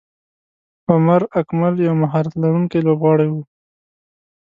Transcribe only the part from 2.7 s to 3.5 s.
لوبغاړی وو.